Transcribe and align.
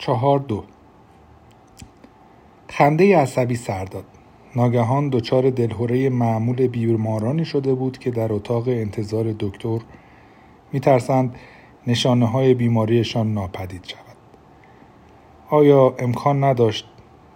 چهار 0.00 0.38
دو. 0.38 0.64
خنده 2.68 3.18
عصبی 3.18 3.56
سر 3.56 3.84
داد. 3.84 4.04
ناگهان 4.56 5.08
دچار 5.08 5.50
دلهوره 5.50 6.08
معمول 6.08 6.66
بیمارانی 6.66 7.44
شده 7.44 7.74
بود 7.74 7.98
که 7.98 8.10
در 8.10 8.32
اتاق 8.32 8.68
انتظار 8.68 9.34
دکتر 9.38 9.78
میترسند 10.72 11.36
نشانه 11.86 12.26
های 12.26 12.54
بیماریشان 12.54 13.34
ناپدید 13.34 13.84
شود. 13.84 14.16
آیا 15.50 15.94
امکان 15.98 16.44
نداشت 16.44 16.86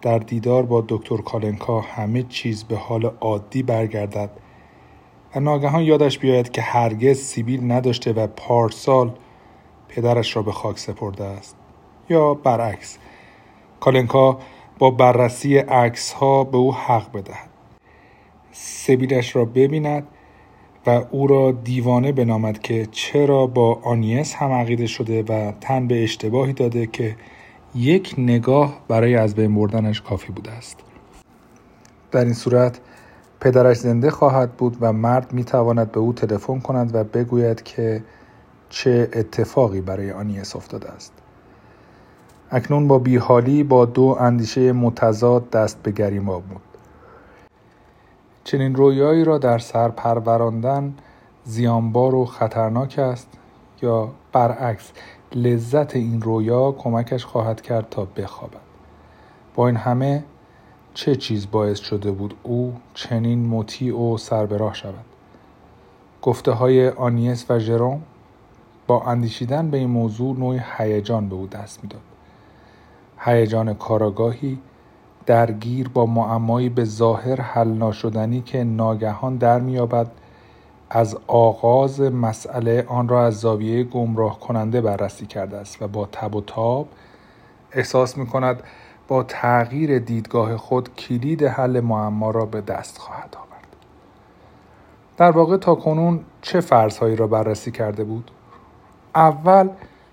در 0.03 0.19
دیدار 0.19 0.63
با 0.63 0.85
دکتر 0.89 1.17
کالنکا 1.17 1.81
همه 1.81 2.23
چیز 2.23 2.65
به 2.65 2.77
حال 2.77 3.05
عادی 3.21 3.63
برگردد 3.63 4.31
و 5.35 5.41
ناگهان 5.41 5.83
یادش 5.83 6.19
بیاید 6.19 6.51
که 6.51 6.63
هرگز 6.63 7.19
سیبیل 7.19 7.73
نداشته 7.73 8.13
و 8.13 8.27
پارسال 8.27 9.11
پدرش 9.89 10.37
را 10.37 10.43
به 10.43 10.53
خاک 10.53 10.79
سپرده 10.79 11.25
است؟ 11.25 11.57
یا 12.09 12.35
برعکس. 12.35 12.99
کالنکا 13.81 14.39
با 14.79 14.91
بررسی 14.91 15.59
عکس 15.59 16.13
ها 16.13 16.45
به 16.45 16.57
او 16.57 16.75
حق 16.75 17.13
بدهد. 17.13 17.49
سبیلش 18.53 19.37
را 19.37 19.45
ببیند 19.45 20.07
و 20.87 21.05
او 21.11 21.27
را 21.27 21.53
دیوانه 21.53 22.13
بنامد 22.13 22.59
که 22.59 22.87
چرا 22.91 23.47
با 23.47 23.81
آنیس 23.83 24.35
هم 24.35 24.53
عقیده 24.53 24.87
شده 24.87 25.23
و 25.23 25.53
تن 25.61 25.87
به 25.87 26.03
اشتباهی 26.03 26.53
داده 26.53 26.87
که 26.87 27.17
یک 27.75 28.15
نگاه 28.19 28.81
برای 28.89 29.17
از 29.17 29.35
بین 29.35 29.55
بردنش 29.55 30.01
کافی 30.01 30.33
بوده 30.33 30.51
است. 30.51 30.81
در 32.11 32.25
این 32.25 32.35
صورت 32.35 32.81
پدرش 33.41 33.77
زنده 33.77 34.11
خواهد 34.11 34.53
بود 34.53 34.77
و 34.81 34.93
مرد 34.93 35.33
می 35.33 35.45
تواند 35.45 35.93
به 35.93 36.01
او 36.01 36.13
تلفن 36.13 36.61
کند 36.61 36.95
و 36.95 37.05
بگوید 37.05 37.63
که 37.63 38.03
چه 38.69 39.09
اتفاقی 39.13 39.81
برای 39.81 40.11
آنیس 40.11 40.57
افتاده 40.57 40.91
است. 40.91 41.24
اکنون 42.55 42.89
با 42.89 42.99
بیحالی 42.99 43.63
با 43.63 43.85
دو 43.85 44.17
اندیشه 44.21 44.73
متضاد 44.73 45.51
دست 45.51 45.83
به 45.83 45.91
گریما 45.91 46.39
بود. 46.39 46.61
چنین 48.45 48.75
رویایی 48.75 49.25
را 49.25 49.39
در 49.39 49.59
سر 49.59 49.89
پروراندن 49.89 50.95
زیانبار 51.45 52.15
و 52.15 52.25
خطرناک 52.25 52.99
است 52.99 53.29
یا 53.83 54.09
برعکس 54.33 54.93
لذت 55.35 55.97
این 55.97 56.23
رویا 56.23 56.73
کمکش 56.73 57.25
خواهد 57.25 57.61
کرد 57.61 57.87
تا 57.91 58.05
بخوابد. 58.05 58.61
با 59.55 59.67
این 59.67 59.77
همه 59.77 60.25
چه 60.95 61.17
چیز 61.17 61.51
باعث 61.51 61.79
شده 61.79 62.11
بود 62.11 62.35
او 62.43 62.75
چنین 62.95 63.47
مطیع 63.47 63.99
و 63.99 64.19
سربراه 64.19 64.75
شود؟ 64.75 65.05
گفته 66.23 66.53
های 66.53 66.89
آنیس 66.89 67.51
و 67.51 67.59
ژروم 67.59 68.03
با 68.87 69.03
اندیشیدن 69.03 69.71
به 69.71 69.79
این 69.79 69.91
موضوع 69.91 70.37
نوعی 70.39 70.61
هیجان 70.79 71.29
به 71.29 71.35
او 71.35 71.47
دست 71.47 71.85
می‌داد. 71.85 72.14
هیجان 73.25 73.75
کاراگاهی 73.75 74.59
درگیر 75.27 75.89
با 75.89 76.07
معمایی 76.07 76.69
به 76.69 76.85
ظاهر 76.85 77.41
حل 77.41 77.69
ناشدنی 77.69 78.41
که 78.41 78.65
ناگهان 78.65 79.37
در 79.37 79.61
میابد 79.61 80.11
از 80.91 81.17
آغاز 81.27 82.01
مسئله 82.01 82.85
آن 82.89 83.09
را 83.09 83.27
از 83.27 83.41
زاویه 83.41 83.85
گمراه 83.85 84.41
کننده 84.41 84.81
بررسی 84.81 85.27
کرده 85.27 85.57
است 85.57 85.83
و 85.83 85.89
با 85.89 86.09
تب 86.13 86.35
و 86.35 86.41
تاب 86.41 86.89
احساس 87.73 88.17
می 88.17 88.27
کند 88.27 88.63
با 89.09 89.23
تغییر 89.23 89.99
دیدگاه 89.99 90.57
خود 90.57 90.95
کلید 90.95 91.43
حل 91.43 91.81
معما 91.81 92.31
را 92.31 92.47
به 92.47 92.61
دست 92.61 92.99
خواهد 92.99 93.37
آورد. 93.37 93.77
در 95.17 95.31
واقع 95.31 95.57
تا 95.57 95.75
کنون 95.75 96.21
چه 96.43 96.61
فرضهایی 96.61 97.17
را 97.17 97.27
بررسی 97.27 97.71
کرده 97.71 98.05
بود؟ 98.05 98.31
اول 99.15 99.69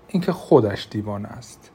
اینکه 0.08 0.32
خودش 0.32 0.88
دیوانه 0.90 1.28
است. 1.28 1.70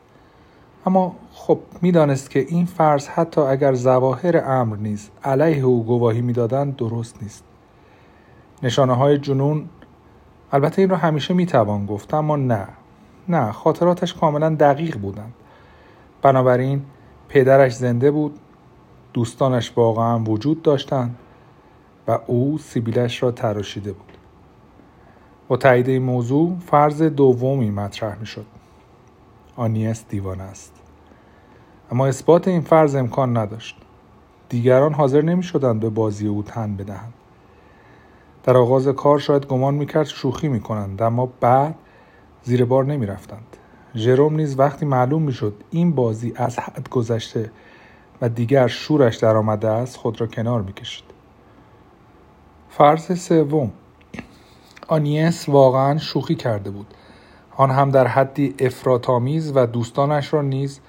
اما 0.87 1.15
خب 1.33 1.59
می‌دانست 1.81 2.29
که 2.29 2.39
این 2.39 2.65
فرض 2.65 3.07
حتی 3.07 3.41
اگر 3.41 3.73
زواهر 3.73 4.37
امر 4.37 4.75
نیز 4.77 5.09
علیه 5.23 5.63
او 5.63 5.85
گواهی 5.85 6.21
می‌دادند 6.21 6.75
درست 6.75 7.23
نیست. 7.23 7.43
نشانه 8.63 8.93
های 8.93 9.17
جنون 9.17 9.69
البته 10.51 10.81
این 10.81 10.89
را 10.89 10.97
همیشه 10.97 11.33
می‌توان 11.33 11.85
گفت 11.85 12.13
اما 12.13 12.35
نه. 12.35 12.67
نه 13.29 13.51
خاطراتش 13.51 14.13
کاملا 14.13 14.49
دقیق 14.49 14.97
بودند. 14.97 15.33
بنابراین 16.21 16.81
پدرش 17.29 17.75
زنده 17.75 18.11
بود 18.11 18.39
دوستانش 19.13 19.73
واقعا 19.75 20.19
وجود 20.19 20.61
داشتند 20.61 21.15
و 22.07 22.19
او 22.27 22.57
سیبیلش 22.57 23.23
را 23.23 23.31
تراشیده 23.31 23.91
بود. 23.91 24.17
با 25.47 25.57
تایید 25.57 25.89
این 25.89 26.03
موضوع 26.03 26.55
فرض 26.59 27.01
دومی 27.01 27.69
مطرح 27.69 28.19
می 28.19 28.25
شد 28.25 28.45
آنیس 29.55 30.05
دیوانه 30.09 30.43
است. 30.43 30.76
اما 31.91 32.07
اثبات 32.07 32.47
این 32.47 32.61
فرض 32.61 32.95
امکان 32.95 33.37
نداشت 33.37 33.77
دیگران 34.49 34.93
حاضر 34.93 35.21
نمی 35.21 35.43
شدند 35.43 35.79
به 35.79 35.89
بازی 35.89 36.27
او 36.27 36.43
تن 36.43 36.75
بدهند 36.75 37.13
در 38.43 38.57
آغاز 38.57 38.87
کار 38.87 39.19
شاید 39.19 39.45
گمان 39.45 39.73
می‌کرد 39.73 40.05
شوخی 40.05 40.47
می‌کنند 40.47 41.01
اما 41.01 41.29
بعد 41.39 41.75
زیر 42.43 42.65
بار 42.65 42.85
نمی 42.85 43.05
رفتند. 43.05 43.57
ژروم 43.95 44.35
نیز 44.35 44.59
وقتی 44.59 44.85
معلوم 44.85 45.21
می‌شد 45.21 45.53
این 45.71 45.91
بازی 45.91 46.33
از 46.35 46.59
حد 46.59 46.89
گذشته 46.89 47.51
و 48.21 48.29
دیگر 48.29 48.67
شورش 48.67 49.17
در 49.17 49.35
آمده 49.35 49.69
است 49.69 49.97
خود 49.97 50.21
را 50.21 50.27
کنار 50.27 50.61
می‌کشید. 50.61 51.05
فرض 52.69 53.19
سوم 53.19 53.71
آنیس 54.87 55.49
واقعا 55.49 55.97
شوخی 55.97 56.35
کرده 56.35 56.69
بود 56.69 56.93
آن 57.55 57.71
هم 57.71 57.91
در 57.91 58.07
حدی 58.07 58.55
افراطآمیز 58.59 59.51
و 59.55 59.65
دوستانش 59.65 60.33
را 60.33 60.41
نیز 60.41 60.79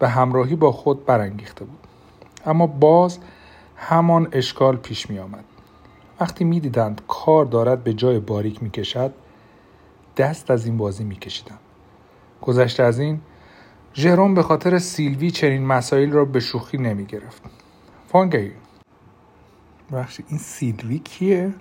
به 0.00 0.08
همراهی 0.08 0.56
با 0.56 0.72
خود 0.72 1.06
برانگیخته 1.06 1.64
بود. 1.64 1.78
اما 2.46 2.66
باز 2.66 3.18
همان 3.76 4.28
اشکال 4.32 4.76
پیش 4.76 5.10
می 5.10 5.18
آمد. 5.18 5.44
وقتی 6.20 6.44
می 6.44 6.60
دیدند 6.60 7.02
کار 7.08 7.44
دارد 7.44 7.84
به 7.84 7.94
جای 7.94 8.18
باریک 8.18 8.62
می 8.62 8.70
کشد 8.70 9.12
دست 10.16 10.50
از 10.50 10.66
این 10.66 10.76
بازی 10.76 11.04
می 11.04 11.16
کشیدند. 11.16 11.58
گذشته 12.42 12.82
از 12.82 12.98
این 12.98 13.20
ژروم 13.94 14.34
به 14.34 14.42
خاطر 14.42 14.78
سیلوی 14.78 15.30
چنین 15.30 15.66
مسائل 15.66 16.10
را 16.12 16.24
به 16.24 16.40
شوخی 16.40 16.78
نمی 16.78 17.04
گرفت. 17.04 17.42
فانگی 18.08 18.52
این 20.28 20.38
سیلوی 20.38 20.98
کیه؟ 20.98 21.54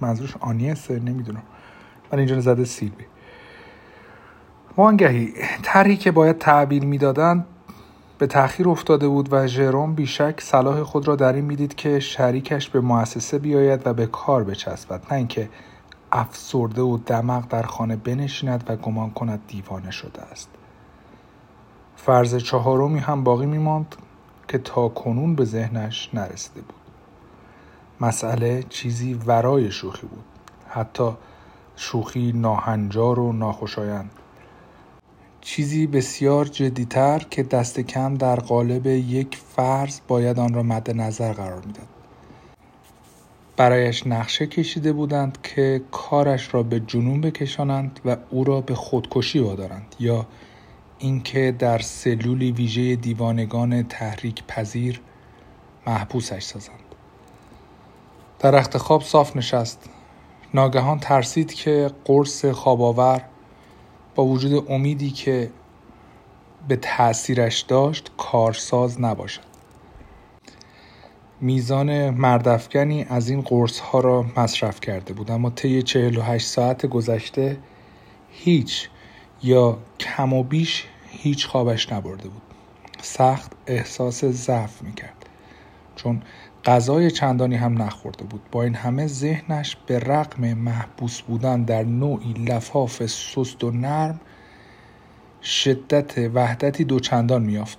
منظورش 0.00 0.36
آنیسه 0.36 0.98
نمی‌دونم. 0.98 1.42
من 2.12 2.18
اینجا 2.18 2.40
زده 2.40 2.64
سیلوی. 2.64 3.04
وانگهی 4.78 5.34
طرحی 5.62 5.96
که 5.96 6.10
باید 6.10 6.38
تعبیر 6.38 6.84
می‌دادند 6.84 7.46
به 8.18 8.26
تأخیر 8.26 8.68
افتاده 8.68 9.08
بود 9.08 9.28
و 9.32 9.46
ژروم 9.46 9.94
بیشک 9.94 10.40
صلاح 10.40 10.82
خود 10.82 11.08
را 11.08 11.16
در 11.16 11.32
این 11.32 11.44
می‌دید 11.44 11.74
که 11.74 12.00
شریکش 12.00 12.68
به 12.70 12.80
مؤسسه 12.80 13.38
بیاید 13.38 13.86
و 13.86 13.94
به 13.94 14.06
کار 14.06 14.44
بچسبد 14.44 15.02
نه 15.10 15.16
اینکه 15.16 15.48
افسرده 16.12 16.82
و 16.82 16.98
دمق 17.06 17.48
در 17.48 17.62
خانه 17.62 17.96
بنشیند 17.96 18.64
و 18.68 18.76
گمان 18.76 19.10
کند 19.10 19.40
دیوانه 19.46 19.90
شده 19.90 20.22
است. 20.22 20.48
فرض 21.96 22.36
چهارمی 22.36 22.98
هم 22.98 23.24
باقی 23.24 23.46
میماند 23.46 23.96
که 24.48 24.58
تا 24.58 24.88
کنون 24.88 25.34
به 25.34 25.44
ذهنش 25.44 26.10
نرسیده 26.14 26.60
بود. 26.60 26.74
مسئله 28.00 28.62
چیزی 28.62 29.14
ورای 29.14 29.70
شوخی 29.70 30.06
بود. 30.06 30.24
حتی 30.68 31.10
شوخی 31.76 32.32
ناهنجار 32.32 33.20
و 33.20 33.32
ناخوشایند. 33.32 34.10
چیزی 35.40 35.86
بسیار 35.86 36.44
جدیتر 36.44 37.26
که 37.30 37.42
دست 37.42 37.80
کم 37.80 38.14
در 38.14 38.36
قالب 38.36 38.86
یک 38.86 39.36
فرض 39.56 40.00
باید 40.08 40.38
آن 40.38 40.54
را 40.54 40.62
مد 40.62 40.90
نظر 40.90 41.32
قرار 41.32 41.62
می‌داد. 41.66 41.86
برایش 43.56 44.06
نقشه 44.06 44.46
کشیده 44.46 44.92
بودند 44.92 45.38
که 45.42 45.82
کارش 45.90 46.54
را 46.54 46.62
به 46.62 46.80
جنون 46.80 47.20
بکشانند 47.20 48.00
و 48.04 48.16
او 48.30 48.44
را 48.44 48.60
به 48.60 48.74
خودکشی 48.74 49.38
وادارند 49.38 49.96
یا 50.00 50.26
اینکه 50.98 51.54
در 51.58 51.78
سلولی 51.78 52.52
ویژه 52.52 52.96
دیوانگان 52.96 53.82
تحریک 53.82 54.44
پذیر 54.48 55.00
محبوسش 55.86 56.42
سازند. 56.42 56.78
در 58.38 58.50
رخت 58.50 58.78
خواب 58.78 59.02
صاف 59.02 59.36
نشست. 59.36 59.90
ناگهان 60.54 60.98
ترسید 60.98 61.54
که 61.54 61.90
قرص 62.04 62.44
خواباور 62.44 63.22
با 64.18 64.24
وجود 64.24 64.70
امیدی 64.70 65.10
که 65.10 65.50
به 66.68 66.76
تاثیرش 66.76 67.60
داشت 67.60 68.10
کارساز 68.16 69.00
نباشد. 69.00 69.42
میزان 71.40 72.10
مردفگنی 72.10 73.04
از 73.04 73.30
این 73.30 73.40
قرص 73.40 73.78
ها 73.78 74.00
را 74.00 74.24
مصرف 74.36 74.80
کرده 74.80 75.12
بود 75.14 75.30
اما 75.30 75.50
طی 75.50 75.82
48 75.82 76.46
ساعت 76.46 76.86
گذشته 76.86 77.58
هیچ 78.30 78.88
یا 79.42 79.78
کم 80.00 80.32
و 80.32 80.42
بیش 80.42 80.86
هیچ 81.10 81.46
خوابش 81.46 81.92
نبرده 81.92 82.28
بود. 82.28 82.42
سخت 83.02 83.52
احساس 83.66 84.24
ضعف 84.24 84.82
می‌کرد 84.82 85.28
چون 85.96 86.22
غذای 86.64 87.10
چندانی 87.10 87.56
هم 87.56 87.82
نخورده 87.82 88.24
بود. 88.24 88.40
با 88.52 88.62
این 88.62 88.74
همه 88.74 89.06
ذهنش 89.06 89.76
به 89.86 89.98
رقم 89.98 90.54
محبوس 90.54 91.20
بودن 91.20 91.62
در 91.62 91.82
نوعی 91.82 92.32
لفاف 92.32 93.06
سست 93.06 93.64
و 93.64 93.70
نرم 93.70 94.20
شدت 95.42 96.18
وحدتی 96.18 96.84
دوچندان 96.84 97.42
میافت 97.42 97.78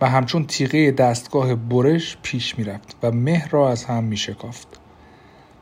و 0.00 0.08
همچون 0.08 0.46
تیغه 0.46 0.90
دستگاه 0.90 1.54
برش 1.54 2.18
پیش 2.22 2.58
می‌رفت 2.58 2.96
و 3.02 3.10
مه 3.10 3.48
را 3.48 3.70
از 3.70 3.84
هم 3.84 4.04
میشکافت. 4.04 4.80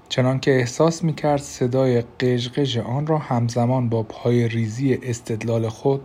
چنان 0.08 0.40
که 0.40 0.50
احساس 0.50 1.04
می‌کرد 1.04 1.40
صدای 1.40 2.02
قژقژ 2.20 2.78
آن 2.78 3.06
را 3.06 3.18
همزمان 3.18 3.88
با 3.88 4.02
پای 4.02 4.48
ریزی 4.48 4.98
استدلال 5.02 5.68
خود 5.68 6.00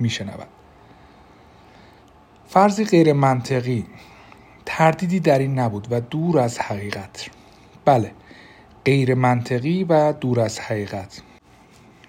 میشنود. 0.00 0.48
فرضی 2.46 2.84
غیر 2.84 3.12
منطقی 3.12 3.86
تردیدی 4.66 5.20
در 5.20 5.38
این 5.38 5.58
نبود 5.58 5.88
و 5.90 6.00
دور 6.00 6.38
از 6.38 6.58
حقیقت. 6.58 7.28
بله 7.84 8.12
غیر 8.84 9.14
منطقی 9.14 9.84
و 9.84 10.12
دور 10.12 10.40
از 10.40 10.60
حقیقت. 10.60 11.22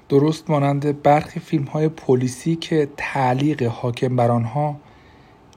درست 0.09 0.49
مانند 0.49 1.01
برخی 1.01 1.39
فیلم 1.39 1.63
های 1.63 1.89
پلیسی 1.89 2.55
که 2.55 2.89
تعلیق 2.97 3.63
حاکم 3.63 4.15
بر 4.15 4.31
آنها 4.31 4.79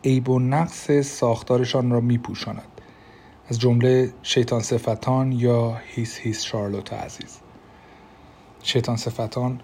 عیب 0.04 0.28
و 0.28 0.38
نقص 0.38 0.90
ساختارشان 0.90 1.90
را 1.90 2.00
میپوشاند. 2.00 2.68
از 3.48 3.60
جمله 3.60 4.12
شیطان 4.22 4.60
صفتان 4.60 5.32
یا 5.32 5.80
هیس 5.86 6.18
هیس 6.18 6.42
شارلوت 6.42 6.92
عزیز. 6.92 7.38
شیطان 8.62 8.96
صفتان 8.96 9.60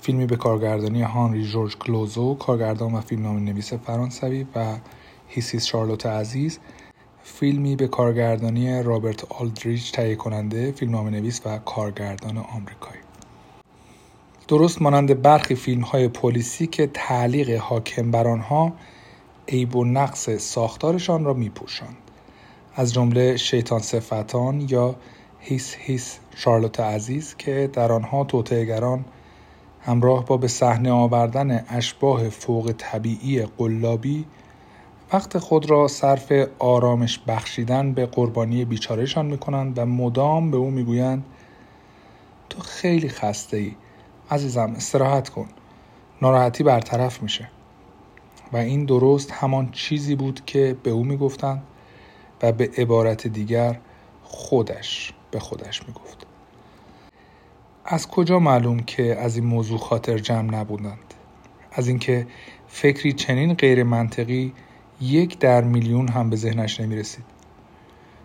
فیلمی 0.00 0.26
به 0.26 0.36
کارگردانی 0.36 1.02
هانری 1.02 1.44
جورج 1.44 1.76
کلوزو 1.76 2.34
کارگردان 2.34 2.94
و 2.94 3.00
فیلمنامه 3.00 3.40
نویس 3.40 3.72
فرانسوی 3.72 4.46
و 4.54 4.76
هیس 5.28 5.50
هیس 5.50 5.66
شارلوت 5.66 6.06
عزیز 6.06 6.58
فیلمی 7.22 7.76
به 7.76 7.88
کارگردانی 7.88 8.82
رابرت 8.82 9.32
آلدریج 9.32 9.90
تهیه 9.90 10.16
کننده 10.16 10.72
فیلمنامه 10.72 11.10
نویس 11.10 11.40
و 11.44 11.58
کارگردان 11.58 12.38
آمریکایی. 12.38 13.00
درست 14.48 14.82
مانند 14.82 15.22
برخی 15.22 15.54
فیلم 15.54 15.80
های 15.82 16.08
پلیسی 16.08 16.66
که 16.66 16.90
تعلیق 16.94 17.50
حاکم 17.50 18.10
بر 18.10 18.28
آنها 18.28 18.72
عیب 19.48 19.76
و 19.76 19.84
نقص 19.84 20.30
ساختارشان 20.30 21.24
را 21.24 21.32
میپوشاند. 21.32 21.96
از 22.74 22.94
جمله 22.94 23.36
شیطان 23.36 23.80
صفتان 23.80 24.66
یا 24.68 24.96
هیس 25.40 25.74
هیس 25.78 26.18
شارلوت 26.34 26.80
عزیز 26.80 27.34
که 27.38 27.70
در 27.72 27.92
آنها 27.92 28.24
توتهگران 28.24 29.04
همراه 29.80 30.24
با 30.24 30.36
به 30.36 30.48
صحنه 30.48 30.90
آوردن 30.90 31.64
اشباه 31.68 32.28
فوق 32.28 32.74
طبیعی 32.78 33.42
قلابی 33.42 34.24
وقت 35.12 35.38
خود 35.38 35.70
را 35.70 35.88
صرف 35.88 36.32
آرامش 36.58 37.18
بخشیدن 37.18 37.92
به 37.92 38.06
قربانی 38.06 38.64
بیچارهشان 38.64 39.26
می‌کنند 39.26 39.78
و 39.78 39.86
مدام 39.86 40.50
به 40.50 40.56
او 40.56 40.70
می‌گویند 40.70 41.24
تو 42.50 42.60
خیلی 42.60 43.08
خسته 43.08 43.56
ای 43.56 43.72
عزیزم 44.30 44.72
استراحت 44.76 45.28
کن 45.28 45.48
ناراحتی 46.22 46.64
برطرف 46.64 47.22
میشه. 47.22 47.50
و 48.52 48.56
این 48.56 48.84
درست 48.84 49.32
همان 49.32 49.70
چیزی 49.70 50.16
بود 50.16 50.44
که 50.46 50.76
به 50.82 50.90
او 50.90 51.04
می‌گفتند 51.04 51.62
و 52.42 52.52
به 52.52 52.70
عبارت 52.78 53.26
دیگر 53.26 53.80
خودش 54.22 55.12
به 55.30 55.38
خودش 55.38 55.88
می‌گفت. 55.88 56.26
از 57.84 58.08
کجا 58.08 58.38
معلوم 58.38 58.80
که 58.80 59.16
از 59.16 59.36
این 59.36 59.46
موضوع 59.46 59.78
خاطر 59.78 60.18
جمع 60.18 60.54
نبودند؟ 60.54 61.14
از 61.72 61.88
اینکه 61.88 62.26
فکری 62.68 63.12
چنین 63.12 63.54
غیر 63.54 63.82
منطقی 63.82 64.52
یک 65.00 65.38
در 65.38 65.64
میلیون 65.64 66.08
هم 66.08 66.30
به 66.30 66.36
ذهنش 66.36 66.80
نمی 66.80 66.96
رسید. 66.96 67.24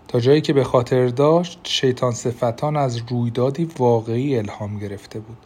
تا 0.07 0.19
جایی 0.19 0.41
که 0.41 0.53
به 0.53 0.63
خاطر 0.63 1.07
داشت 1.07 1.59
شیطان 1.63 2.11
صفتان 2.11 2.77
از 2.77 3.01
رویدادی 3.07 3.69
واقعی 3.79 4.37
الهام 4.37 4.79
گرفته 4.79 5.19
بود. 5.19 5.37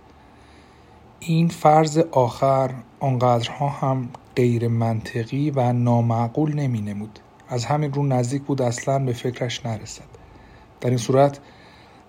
این 1.20 1.48
فرض 1.48 1.98
آخر 1.98 2.72
آنقدرها 3.00 3.70
هم 3.70 4.10
غیر 4.36 4.68
منطقی 4.68 5.52
و 5.52 5.74
نامعقول 5.74 6.54
نمی 6.54 6.82
نمود 6.82 7.20
از 7.50 7.66
همین 7.66 7.94
رو 7.94 8.04
نزدیک 8.04 8.42
بود 8.42 8.62
اصلا 8.62 9.00
به 9.00 9.14
فکرش 9.14 9.66
نرسد. 9.66 10.04
در 10.82 10.90
این 10.90 10.98
صورت 10.98 11.40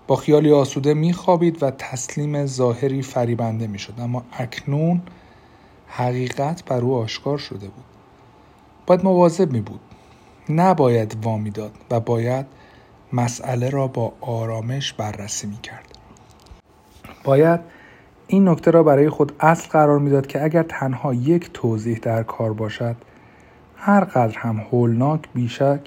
با 0.07 0.15
خیالی 0.15 0.51
آسوده 0.51 0.93
میخوابید 0.93 1.63
و 1.63 1.71
تسلیم 1.71 2.45
ظاهری 2.45 3.01
فریبنده 3.01 3.67
می‌شد. 3.67 3.93
اما 3.99 4.23
اکنون 4.31 5.01
حقیقت 5.87 6.65
بر 6.65 6.81
او 6.81 6.95
آشکار 6.95 7.37
شده 7.37 7.67
بود. 7.67 7.86
باید 8.87 9.05
مواظب 9.05 9.51
می 9.51 9.61
بود 9.61 9.79
نباید 10.49 11.17
وامی 11.23 11.49
داد 11.49 11.71
و 11.91 11.99
باید 11.99 12.45
مسئله 13.13 13.69
را 13.69 13.87
با 13.87 14.13
آرامش 14.21 14.93
بررسی 14.93 15.47
می 15.47 15.57
کرد 15.57 15.97
باید 17.23 17.59
این 18.27 18.49
نکته 18.49 18.71
را 18.71 18.83
برای 18.83 19.09
خود 19.09 19.31
اصل 19.39 19.69
قرار 19.69 19.99
می‌داد 19.99 20.27
که 20.27 20.43
اگر 20.43 20.63
تنها 20.63 21.13
یک 21.13 21.49
توضیح 21.53 21.99
در 22.01 22.23
کار 22.23 22.53
باشد 22.53 22.95
هر 23.75 24.03
قدر 24.03 24.37
هم 24.37 24.59
هولناک 24.71 25.21
بیشک 25.33 25.79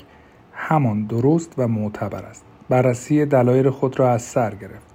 همان 0.52 1.04
درست 1.04 1.54
و 1.58 1.68
معتبر 1.68 2.22
است. 2.22 2.44
بررسی 2.68 3.26
دلایل 3.26 3.70
خود 3.70 3.98
را 3.98 4.12
از 4.12 4.22
سر 4.22 4.54
گرفت. 4.54 4.94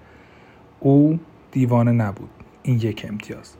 او 0.79 1.19
دیوانه 1.51 1.91
نبود. 1.91 2.29
این 2.63 2.75
یک 2.75 3.05
امتیاز. 3.09 3.53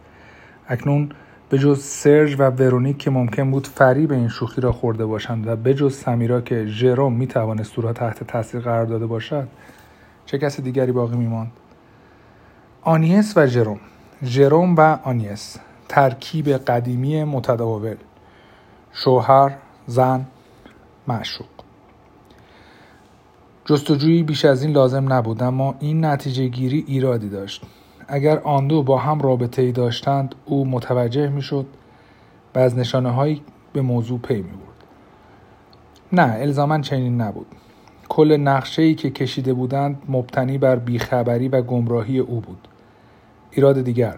اکنون 0.68 1.12
به 1.56 1.62
جز 1.62 1.84
سرژ 1.84 2.36
و 2.40 2.50
ورونیک 2.50 2.98
که 2.98 3.12
ممکن 3.12 3.52
بود 3.52 3.68
فری 3.68 4.08
به 4.08 4.16
این 4.16 4.28
شوخی 4.28 4.62
را 4.62 4.72
خورده 4.72 5.06
باشند 5.06 5.48
و 5.48 5.56
به 5.56 5.74
جز 5.74 5.96
سمیرا 5.96 6.42
که 6.42 6.66
ژروم 6.66 7.14
می 7.14 7.28
توانست 7.28 7.80
او 7.80 7.92
تحت 7.92 8.24
تاثیر 8.24 8.62
قرار 8.62 8.86
داده 8.86 9.06
باشد 9.06 9.48
چه 10.26 10.38
کسی 10.38 10.62
دیگری 10.62 10.92
باقی 10.92 11.18
میماند؟ 11.18 11.52
آنیس 12.82 13.34
و 13.38 13.48
ژروم 13.48 13.80
ژروم 14.24 14.76
و 14.76 14.98
آنیس. 15.04 15.58
ترکیب 15.90 16.50
قدیمی 16.50 17.24
متداول. 17.24 17.98
شوهر 18.94 19.58
زن 19.88 20.26
معشوق. 21.08 21.48
جستجویی 23.66 24.24
بیش 24.24 24.46
از 24.46 24.64
این 24.64 24.72
لازم 24.72 25.14
نبود 25.14 25.44
اما 25.44 25.76
این 25.80 26.06
نتیجه 26.06 26.48
گیری 26.48 26.86
ایرادی 26.88 27.30
داشت. 27.30 27.64
اگر 28.08 28.40
آن 28.40 28.68
دو 28.68 28.84
با 28.84 28.98
هم 28.98 29.20
رابطه 29.20 29.62
ای 29.62 29.72
داشتند 29.72 30.36
او 30.46 30.68
متوجه 30.68 31.30
می‌شد 31.30 31.66
و 32.56 32.60
از 32.60 32.78
نشانه 32.78 33.12
هایی 33.12 33.42
به 33.74 33.82
موضوع 33.82 34.20
پی 34.20 34.36
می 34.36 34.42
برد. 34.42 34.84
نه 36.14 36.38
الزاما 36.40 36.80
چنین 36.80 37.22
نبود. 37.22 37.48
کل 38.10 38.38
نقشه 38.38 38.82
ای 38.82 38.96
که 38.96 39.10
کشیده 39.10 39.54
بودند 39.54 40.02
مبتنی 40.10 40.58
بر 40.58 40.76
بیخبری 40.76 41.48
و 41.48 41.62
گمراهی 41.62 42.20
او 42.20 42.40
بود. 42.40 42.68
ایراد 43.52 43.82
دیگر 43.82 44.16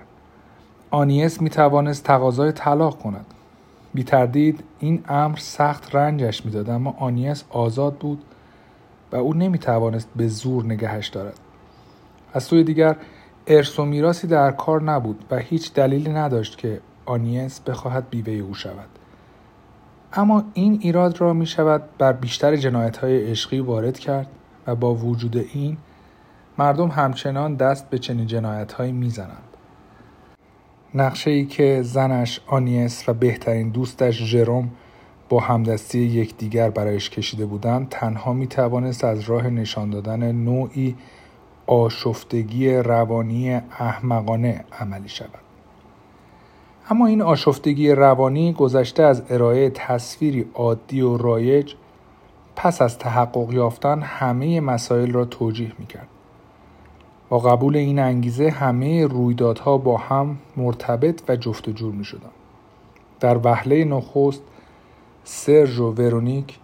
آنیس 0.91 1.41
می 1.41 1.49
توانست 1.49 2.03
تقاضای 2.03 2.51
طلاق 2.51 2.99
کند. 2.99 3.25
بی 3.93 4.03
تردید 4.03 4.63
این 4.79 5.03
امر 5.07 5.37
سخت 5.37 5.95
رنجش 5.95 6.45
می‌داد 6.45 6.69
اما 6.69 6.95
آنیس 6.99 7.43
آزاد 7.49 7.95
بود 7.95 8.23
و 9.11 9.15
او 9.15 9.33
نمی 9.33 9.57
توانست 9.57 10.09
به 10.15 10.27
زور 10.27 10.65
نگهش 10.65 11.07
دارد. 11.07 11.39
از 12.33 12.43
سوی 12.43 12.63
دیگر 12.63 12.95
ارث 13.47 13.79
و 13.79 13.85
میراسی 13.85 14.27
در 14.27 14.51
کار 14.51 14.81
نبود 14.81 15.25
و 15.31 15.37
هیچ 15.37 15.73
دلیلی 15.73 16.09
نداشت 16.09 16.57
که 16.57 16.81
آنیس 17.05 17.59
بخواهد 17.59 18.09
بیوه 18.09 18.33
او 18.33 18.53
شود 18.53 18.89
اما 20.13 20.43
این 20.53 20.79
ایراد 20.81 21.21
را 21.21 21.33
می 21.33 21.45
شود 21.45 21.83
بر 21.97 22.13
بیشتر 22.13 22.55
جنایت 22.55 22.97
های 22.97 23.31
عشقی 23.31 23.59
وارد 23.59 23.99
کرد 23.99 24.27
و 24.67 24.75
با 24.75 24.95
وجود 24.95 25.37
این 25.53 25.77
مردم 26.57 26.87
همچنان 26.87 27.55
دست 27.55 27.89
به 27.89 27.97
چنین 27.97 28.27
جنایت 28.27 28.73
هایی 28.73 28.91
می 28.91 29.09
زنند. 29.09 29.43
نقشه 30.95 31.31
ای 31.31 31.45
که 31.45 31.81
زنش 31.83 32.39
آنیس 32.47 33.09
و 33.09 33.13
بهترین 33.13 33.69
دوستش 33.69 34.23
ژروم 34.23 34.71
با 35.29 35.39
همدستی 35.39 35.99
یکدیگر 35.99 36.69
برایش 36.69 37.09
کشیده 37.09 37.45
بودند 37.45 37.89
تنها 37.89 38.33
می 38.33 38.47
توانست 38.47 39.03
از 39.03 39.21
راه 39.21 39.49
نشان 39.49 39.89
دادن 39.89 40.31
نوعی 40.31 40.95
آشفتگی 41.67 42.73
روانی 42.73 43.53
احمقانه 43.79 44.65
عملی 44.79 45.09
شود 45.09 45.47
اما 46.89 47.07
این 47.07 47.21
آشفتگی 47.21 47.91
روانی 47.91 48.53
گذشته 48.53 49.03
از 49.03 49.23
ارائه 49.29 49.69
تصویری 49.69 50.45
عادی 50.53 51.01
و 51.01 51.17
رایج 51.17 51.73
پس 52.55 52.81
از 52.81 52.97
تحقق 52.97 53.53
یافتن 53.53 54.01
همه 54.01 54.61
مسائل 54.61 55.11
را 55.11 55.25
توجیه 55.25 55.71
می 55.79 55.85
کرد. 55.85 56.07
با 57.29 57.39
قبول 57.39 57.77
این 57.77 57.99
انگیزه 57.99 58.49
همه 58.49 59.07
رویدادها 59.07 59.77
با 59.77 59.97
هم 59.97 60.37
مرتبط 60.57 61.21
و 61.27 61.35
جفت 61.35 61.67
و 61.67 61.71
جور 61.71 61.93
می 61.93 62.05
شدن. 62.05 62.29
در 63.19 63.37
وهله 63.43 63.83
نخست 63.85 64.41
سرژ 65.23 65.79
و 65.79 65.91
ورونیک 65.91 66.59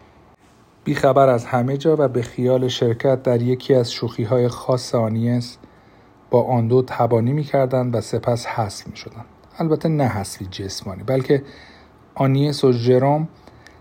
بیخبر 0.83 1.29
از 1.29 1.45
همه 1.45 1.77
جا 1.77 1.95
و 1.99 2.07
به 2.07 2.21
خیال 2.21 2.67
شرکت 2.67 3.23
در 3.23 3.41
یکی 3.41 3.73
از 3.73 3.91
شوخی 3.91 4.23
های 4.23 4.47
خاص 4.47 4.95
آنیس 4.95 5.57
با 6.29 6.43
آن 6.43 6.67
دو 6.67 6.83
تبانی 6.87 7.33
می 7.33 7.49
و 7.73 8.01
سپس 8.01 8.45
حذف 8.45 8.87
می 8.87 8.95
شدن. 8.95 9.25
البته 9.57 9.89
نه 9.89 10.07
حذفی 10.07 10.45
جسمانی 10.45 11.03
بلکه 11.03 11.43
آنیس 12.15 12.63
و 12.63 12.71
ژروم 12.71 13.27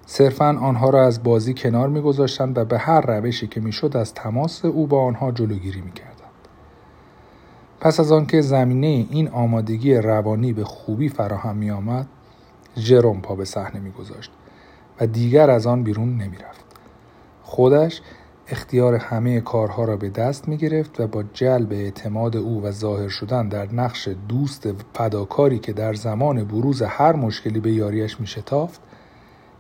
صرفا 0.06 0.58
آنها 0.60 0.90
را 0.90 1.06
از 1.06 1.22
بازی 1.22 1.54
کنار 1.54 1.88
میگذاشتند 1.88 2.58
و 2.58 2.64
به 2.64 2.78
هر 2.78 3.00
روشی 3.00 3.46
که 3.46 3.60
می‌شد 3.60 3.96
از 3.96 4.14
تماس 4.14 4.64
او 4.64 4.86
با 4.86 5.04
آنها 5.04 5.32
جلوگیری 5.32 5.80
می‌کردند 5.80 6.12
پس 7.80 8.00
از 8.00 8.12
آنکه 8.12 8.40
زمینه 8.40 9.06
این 9.10 9.28
آمادگی 9.28 9.94
روانی 9.94 10.52
به 10.52 10.64
خوبی 10.64 11.08
فراهم 11.08 11.56
می 11.56 11.70
آمد 11.70 12.06
ژروم 12.78 13.20
پا 13.20 13.34
به 13.34 13.44
صحنه 13.44 13.80
میگذاشت 13.80 14.30
و 15.00 15.06
دیگر 15.06 15.50
از 15.50 15.66
آن 15.66 15.82
بیرون 15.82 16.08
نمی 16.08 16.36
رفت. 16.36 16.71
خودش 17.52 18.00
اختیار 18.48 18.94
همه 18.94 19.40
کارها 19.40 19.84
را 19.84 19.96
به 19.96 20.10
دست 20.10 20.48
می 20.48 20.56
گرفت 20.56 21.00
و 21.00 21.06
با 21.06 21.22
جلب 21.22 21.72
اعتماد 21.72 22.36
او 22.36 22.62
و 22.62 22.70
ظاهر 22.70 23.08
شدن 23.08 23.48
در 23.48 23.72
نقش 23.72 24.08
دوست 24.28 24.68
فداکاری 24.94 25.58
که 25.58 25.72
در 25.72 25.94
زمان 25.94 26.44
بروز 26.44 26.82
هر 26.82 27.12
مشکلی 27.12 27.60
به 27.60 27.72
یاریش 27.72 28.20
می 28.20 28.26
شتافت 28.26 28.80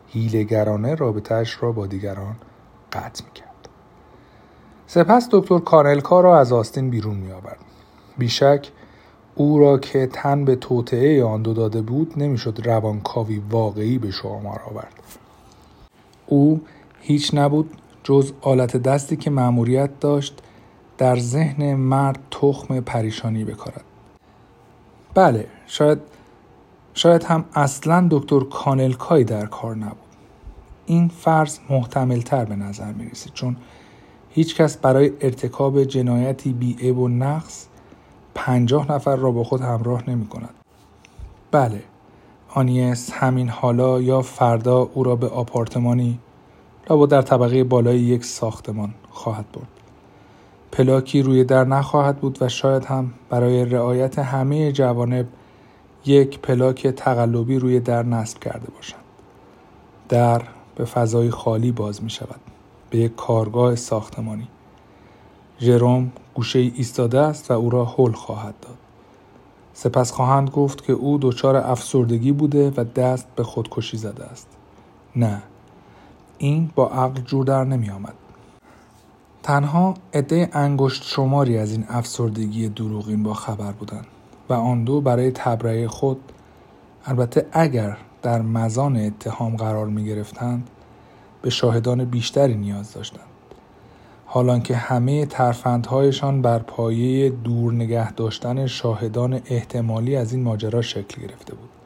هیلگرانه 0.06 0.94
رابطهش 0.94 1.58
را 1.60 1.72
با 1.72 1.86
دیگران 1.86 2.36
قطع 2.92 3.24
می 3.24 3.32
کرد. 3.34 3.68
سپس 4.86 5.28
دکتر 5.30 5.58
کانلکا 5.58 6.20
را 6.20 6.38
از 6.38 6.52
آستین 6.52 6.90
بیرون 6.90 7.16
می 7.16 7.32
آورد. 7.32 7.60
بیشک 8.18 8.70
او 9.34 9.58
را 9.58 9.78
که 9.78 10.06
تن 10.06 10.44
به 10.44 10.56
توطعه 10.56 11.24
آن 11.24 11.42
دو 11.42 11.54
داده 11.54 11.82
بود 11.82 12.12
نمی‌شد 12.16 12.66
روانکاوی 12.66 13.42
واقعی 13.50 13.98
به 13.98 14.10
شما 14.10 14.60
آورد 14.70 14.92
او 16.26 16.60
هیچ 17.00 17.34
نبود 17.34 17.70
جز 18.04 18.32
آلت 18.40 18.76
دستی 18.76 19.16
که 19.16 19.30
مأموریت 19.30 20.00
داشت 20.00 20.42
در 20.98 21.18
ذهن 21.18 21.74
مرد 21.74 22.18
تخم 22.30 22.80
پریشانی 22.80 23.44
بکارد 23.44 23.84
بله 25.14 25.46
شاید 25.66 25.98
شاید 26.94 27.24
هم 27.24 27.44
اصلا 27.54 28.08
دکتر 28.10 28.40
کانلکای 28.40 29.24
در 29.24 29.46
کار 29.46 29.76
نبود 29.76 29.96
این 30.86 31.08
فرض 31.08 31.58
محتملتر 31.70 32.44
به 32.44 32.56
نظر 32.56 32.92
می 32.92 33.10
رسید 33.10 33.32
چون 33.32 33.56
هیچ 34.30 34.56
کس 34.56 34.76
برای 34.76 35.12
ارتکاب 35.20 35.84
جنایتی 35.84 36.52
بیعیب 36.52 36.98
و 36.98 37.08
نقص 37.08 37.66
پنجاه 38.34 38.92
نفر 38.92 39.16
را 39.16 39.30
با 39.30 39.44
خود 39.44 39.60
همراه 39.60 40.10
نمی 40.10 40.26
کند. 40.26 40.54
بله 41.50 41.82
آنیس 42.48 43.12
همین 43.12 43.48
حالا 43.48 44.00
یا 44.00 44.22
فردا 44.22 44.78
او 44.94 45.04
را 45.04 45.16
به 45.16 45.28
آپارتمانی 45.28 46.18
لابا 46.90 47.06
در 47.06 47.22
طبقه 47.22 47.64
بالای 47.64 47.98
یک 47.98 48.24
ساختمان 48.24 48.94
خواهد 49.10 49.52
برد 49.52 49.68
پلاکی 50.72 51.22
روی 51.22 51.44
در 51.44 51.64
نخواهد 51.64 52.16
بود 52.16 52.38
و 52.40 52.48
شاید 52.48 52.84
هم 52.84 53.12
برای 53.30 53.64
رعایت 53.64 54.18
همه 54.18 54.72
جوانب 54.72 55.26
یک 56.06 56.38
پلاک 56.38 56.86
تقلبی 56.86 57.58
روی 57.58 57.80
در 57.80 58.02
نصب 58.02 58.38
کرده 58.38 58.70
باشند 58.76 59.02
در 60.08 60.42
به 60.76 60.84
فضای 60.84 61.30
خالی 61.30 61.72
باز 61.72 62.04
می 62.04 62.10
شود 62.10 62.40
به 62.90 62.98
یک 62.98 63.16
کارگاه 63.16 63.76
ساختمانی 63.76 64.48
ژروم 65.60 66.12
گوشه 66.34 66.58
ایستاده 66.58 67.20
است 67.20 67.50
و 67.50 67.54
او 67.54 67.70
را 67.70 67.84
حل 67.84 68.12
خواهد 68.12 68.54
داد. 68.62 68.76
سپس 69.74 70.12
خواهند 70.12 70.50
گفت 70.50 70.84
که 70.84 70.92
او 70.92 71.18
دچار 71.22 71.56
افسردگی 71.56 72.32
بوده 72.32 72.72
و 72.76 72.84
دست 72.84 73.26
به 73.36 73.42
خودکشی 73.42 73.96
زده 73.96 74.24
است. 74.24 74.46
نه 75.16 75.42
این 76.42 76.70
با 76.74 76.88
عقل 76.88 77.20
جور 77.20 77.44
در 77.44 77.64
نمی 77.64 77.90
آمد. 77.90 78.14
تنها 79.42 79.94
عده 80.14 80.48
انگشت 80.52 81.02
شماری 81.04 81.58
از 81.58 81.72
این 81.72 81.84
افسردگی 81.88 82.68
دروغین 82.68 83.22
با 83.22 83.34
خبر 83.34 83.72
بودند 83.72 84.06
و 84.48 84.52
آن 84.52 84.84
دو 84.84 85.00
برای 85.00 85.30
تبرئه 85.30 85.88
خود 85.88 86.20
البته 87.06 87.46
اگر 87.52 87.96
در 88.22 88.42
مزان 88.42 88.96
اتهام 88.96 89.56
قرار 89.56 89.86
می 89.86 90.04
گرفتند 90.04 90.70
به 91.42 91.50
شاهدان 91.50 92.04
بیشتری 92.04 92.54
نیاز 92.54 92.92
داشتند. 92.92 93.26
حالان 94.26 94.62
که 94.62 94.76
همه 94.76 95.26
ترفندهایشان 95.26 96.42
بر 96.42 96.58
پایه 96.58 97.30
دور 97.30 97.72
نگه 97.72 98.12
داشتن 98.12 98.66
شاهدان 98.66 99.40
احتمالی 99.46 100.16
از 100.16 100.32
این 100.32 100.42
ماجرا 100.42 100.82
شکل 100.82 101.22
گرفته 101.22 101.54
بود. 101.54 101.81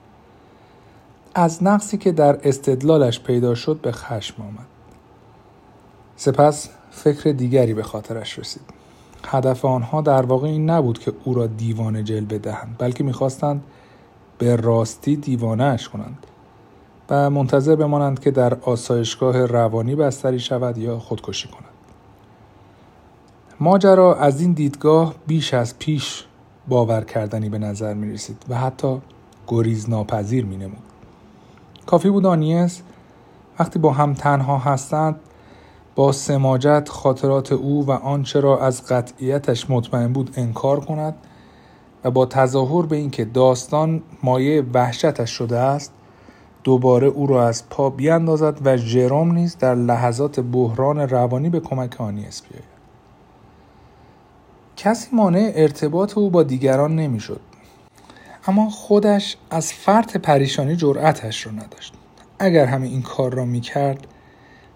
از 1.38 1.62
نقصی 1.62 1.98
که 1.98 2.12
در 2.12 2.48
استدلالش 2.48 3.20
پیدا 3.20 3.54
شد 3.54 3.80
به 3.82 3.92
خشم 3.92 4.42
آمد. 4.42 4.66
سپس 6.16 6.68
فکر 6.90 7.32
دیگری 7.32 7.74
به 7.74 7.82
خاطرش 7.82 8.38
رسید. 8.38 8.62
هدف 9.24 9.64
آنها 9.64 10.00
در 10.00 10.22
واقع 10.22 10.48
این 10.48 10.70
نبود 10.70 10.98
که 10.98 11.12
او 11.24 11.34
را 11.34 11.46
دیوانه 11.46 12.02
جلوه 12.02 12.38
دهند 12.38 12.76
بلکه 12.78 13.04
می‌خواستند 13.04 13.64
به 14.38 14.56
راستی 14.56 15.16
دیوانهاش 15.16 15.88
کنند 15.88 16.26
و 17.10 17.30
منتظر 17.30 17.76
بمانند 17.76 18.20
که 18.20 18.30
در 18.30 18.54
آسایشگاه 18.54 19.46
روانی 19.46 19.94
بستری 19.94 20.40
شود 20.40 20.78
یا 20.78 20.98
خودکشی 20.98 21.48
کند. 21.48 21.70
ماجرا 23.60 24.14
از 24.14 24.40
این 24.40 24.52
دیدگاه 24.52 25.14
بیش 25.26 25.54
از 25.54 25.78
پیش 25.78 26.24
باور 26.68 27.04
کردنی 27.04 27.48
به 27.48 27.58
نظر 27.58 27.94
می 27.94 28.12
رسید 28.12 28.44
و 28.48 28.54
حتی 28.54 28.98
گریز 29.46 29.90
ناپذیر 29.90 30.44
می 30.44 30.56
نمود. 30.56 30.95
کافی 31.86 32.10
بود 32.10 32.26
آنیس 32.26 32.82
وقتی 33.58 33.78
با 33.78 33.92
هم 33.92 34.14
تنها 34.14 34.58
هستند 34.58 35.20
با 35.94 36.12
سماجت 36.12 36.88
خاطرات 36.88 37.52
او 37.52 37.86
و 37.86 37.90
آنچه 37.90 38.40
را 38.40 38.60
از 38.60 38.86
قطعیتش 38.86 39.70
مطمئن 39.70 40.12
بود 40.12 40.30
انکار 40.36 40.80
کند 40.80 41.14
و 42.04 42.10
با 42.10 42.26
تظاهر 42.26 42.86
به 42.86 42.96
اینکه 42.96 43.24
داستان 43.24 44.02
مایه 44.22 44.64
وحشتش 44.74 45.30
شده 45.30 45.58
است 45.58 45.92
دوباره 46.64 47.06
او 47.06 47.26
را 47.26 47.48
از 47.48 47.68
پا 47.68 47.90
بیاندازد 47.90 48.58
و 48.64 48.76
ژروم 48.76 49.32
نیز 49.32 49.58
در 49.58 49.74
لحظات 49.74 50.40
بحران 50.40 50.98
روانی 50.98 51.50
به 51.50 51.60
کمک 51.60 52.00
آنیس 52.00 52.42
بیاید. 52.42 52.76
کسی 54.76 55.08
مانع 55.12 55.52
ارتباط 55.54 56.18
او 56.18 56.30
با 56.30 56.42
دیگران 56.42 56.96
نمی‌شد. 56.96 57.40
اما 58.48 58.70
خودش 58.70 59.36
از 59.50 59.72
فرط 59.72 60.16
پریشانی 60.16 60.76
جرأتش 60.76 61.46
را 61.46 61.52
نداشت. 61.52 61.94
اگر 62.38 62.64
همه 62.64 62.86
این 62.86 63.02
کار 63.02 63.34
را 63.34 63.44
می‌کرد 63.44 64.06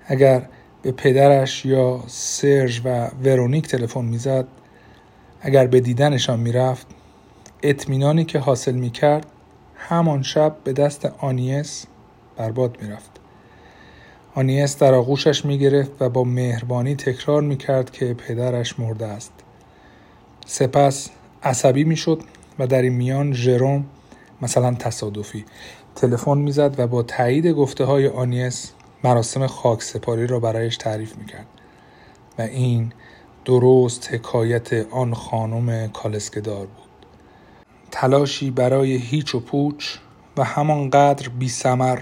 اگر 0.06 0.48
به 0.82 0.92
پدرش 0.92 1.64
یا 1.64 2.04
سرژ 2.06 2.80
و 2.84 3.08
ورونیک 3.24 3.68
تلفن 3.68 4.04
می‌زد 4.04 4.46
اگر 5.40 5.66
به 5.66 5.80
دیدنشان 5.80 6.40
می‌رفت 6.40 6.86
اطمینانی 7.62 8.24
که 8.24 8.38
حاصل 8.38 8.74
می‌کرد 8.74 9.26
همان 9.74 10.22
شب 10.22 10.56
به 10.64 10.72
دست 10.72 11.04
آنیس 11.18 11.86
برباد 12.36 12.82
می‌رفت. 12.82 13.10
آنیس 14.34 14.78
در 14.78 14.94
آغوشش 14.94 15.44
می‌گرفت 15.44 15.90
و 16.00 16.08
با 16.08 16.24
مهربانی 16.24 16.96
تکرار 16.96 17.42
می‌کرد 17.42 17.90
که 17.90 18.14
پدرش 18.14 18.78
مرده 18.78 19.06
است. 19.06 19.32
سپس 20.46 21.10
عصبی 21.42 21.84
می‌شد 21.84 22.22
و 22.60 22.66
در 22.66 22.82
این 22.82 22.92
میان 22.92 23.32
ژروم 23.32 23.86
مثلا 24.42 24.74
تصادفی 24.74 25.44
تلفن 25.94 26.38
می‌زد 26.38 26.74
و 26.78 26.86
با 26.86 27.02
تایید 27.02 27.46
گفته 27.46 27.84
های 27.84 28.08
آنیس 28.08 28.72
مراسم 29.04 29.46
خاک 29.46 29.82
سپاری 29.82 30.26
را 30.26 30.40
برایش 30.40 30.76
تعریف 30.76 31.16
می‌کرد. 31.16 31.46
و 32.38 32.42
این 32.42 32.92
درست 33.44 34.08
حکایت 34.12 34.72
آن 34.90 35.14
خانم 35.14 35.88
کالسکدار 35.88 36.66
بود. 36.66 37.06
تلاشی 37.90 38.50
برای 38.50 38.96
هیچ 38.96 39.34
و 39.34 39.40
پوچ 39.40 39.98
و 40.36 40.44
همانقدر 40.44 41.28
بی 41.28 41.48
سمر 41.48 41.98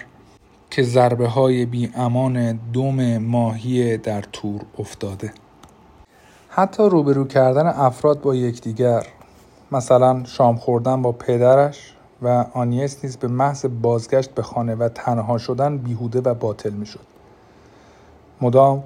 که 0.71 0.83
ضربه 0.83 1.29
های 1.29 1.67
بی 1.67 1.91
امان 1.95 2.53
دوم 2.73 3.19
ماهی 3.19 3.97
در 3.97 4.23
تور 4.33 4.61
افتاده. 4.79 5.33
حتی 6.49 6.83
روبرو 6.83 7.25
کردن 7.27 7.67
افراد 7.67 8.21
با 8.21 8.35
یکدیگر 8.35 9.07
مثلا 9.73 10.25
شام 10.25 10.57
خوردن 10.57 11.03
با 11.03 11.13
پدرش 11.13 11.95
و 12.23 12.45
آنیس 12.55 13.05
نیز 13.05 13.17
به 13.17 13.29
محض 13.29 13.67
بازگشت 13.83 14.31
به 14.31 14.43
خانه 14.43 14.75
و 14.75 14.89
تنها 14.89 15.39
شدن 15.39 15.79
بیهوده 15.79 16.21
و 16.21 16.35
باطل 16.35 16.71
می‌شد. 16.71 17.07
مدام 18.41 18.85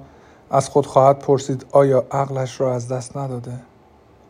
از 0.51 0.69
خود 0.69 0.85
خواهد 0.85 1.19
پرسید 1.19 1.65
آیا 1.71 2.05
عقلش 2.11 2.61
را 2.61 2.75
از 2.75 2.87
دست 2.87 3.17
نداده؟ 3.17 3.53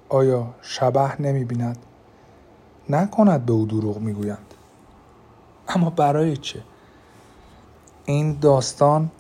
آیا 0.10 0.48
شبه 0.62 1.22
نمی 1.22 1.44
بیند 1.44 1.78
نکند 2.90 3.46
به 3.46 3.54
او 3.54 3.66
دروغ 3.66 3.98
می‌گویند. 3.98 4.54
اما 5.68 5.90
برای 5.90 6.38
چه؟ 6.38 6.60
این 8.06 8.38
داستان 8.42 9.12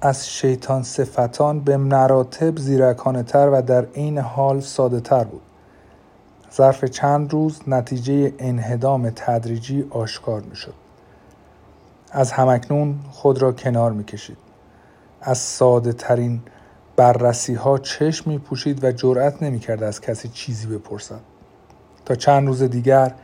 از 0.00 0.28
شیطان 0.28 0.82
صفتان 0.82 1.60
به 1.60 1.76
مراتب 1.76 2.56
زیرکانه 2.58 3.22
تر 3.22 3.50
و 3.52 3.62
در 3.62 3.84
عین 3.84 4.18
حال 4.18 4.60
ساده 4.60 5.00
تر 5.00 5.24
بود. 5.24 5.42
ظرف 6.56 6.84
چند 6.84 7.32
روز 7.32 7.60
نتیجه 7.66 8.32
انهدام 8.38 9.10
تدریجی 9.10 9.86
آشکار 9.90 10.40
می 10.40 10.56
شد. 10.56 10.74
از 12.10 12.32
همکنون 12.32 12.98
خود 13.10 13.42
را 13.42 13.52
کنار 13.52 13.92
می 13.92 14.04
کشید. 14.04 14.36
از 15.20 15.38
ساده 15.38 15.92
ترین 15.92 16.40
بررسی 16.96 17.54
ها 17.54 17.78
چشم 17.78 18.30
می 18.30 18.38
پوشید 18.38 18.84
و 18.84 18.92
جرأت 18.92 19.42
نمی 19.42 19.58
کرد 19.58 19.82
از 19.82 20.00
کسی 20.00 20.28
چیزی 20.28 20.66
بپرسد. 20.66 21.20
تا 22.04 22.14
چند 22.14 22.46
روز 22.46 22.62
دیگر 22.62 23.14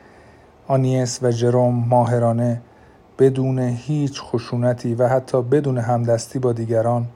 آنیس 0.69 1.19
و 1.23 1.31
جروم 1.31 1.75
ماهرانه 1.89 2.61
بدون 3.19 3.59
هیچ 3.59 4.23
خشونتی 4.23 4.95
و 4.95 5.09
حتی 5.09 5.43
بدون 5.43 5.79
همدستی 5.79 6.39
با 6.39 6.53
دیگران 6.53 7.07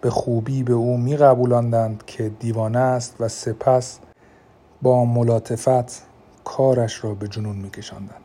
به 0.00 0.10
خوبی 0.10 0.62
به 0.62 0.72
او 0.72 0.96
می 0.96 1.16
قبولاندند 1.16 2.02
که 2.06 2.28
دیوانه 2.28 2.78
است 2.78 3.16
و 3.20 3.28
سپس 3.28 3.98
با 4.82 5.04
ملاطفت 5.04 6.02
کارش 6.44 7.04
را 7.04 7.14
به 7.14 7.28
جنون 7.28 7.56
میکشاندند. 7.56 8.20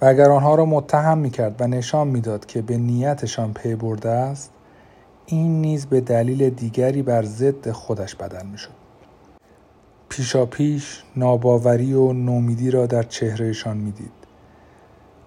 و 0.00 0.04
اگر 0.04 0.30
آنها 0.30 0.54
را 0.54 0.64
متهم 0.64 1.18
می‌کرد 1.18 1.60
و 1.60 1.66
نشان 1.66 2.08
می‌داد 2.08 2.46
که 2.46 2.62
به 2.62 2.76
نیتشان 2.76 3.54
پی 3.54 3.74
برده 3.74 4.10
است 4.10 4.50
این 5.26 5.60
نیز 5.60 5.86
به 5.86 6.00
دلیل 6.00 6.50
دیگری 6.50 7.02
بر 7.02 7.22
ضد 7.22 7.70
خودش 7.70 8.14
بدل 8.14 8.46
می‌شد. 8.46 8.70
پیشاپیش 10.08 11.02
ناباوری 11.16 11.94
و 11.94 12.12
نومیدی 12.12 12.70
را 12.70 12.86
در 12.86 13.02
چهرهشان 13.02 13.76
می‌دید. 13.76 14.12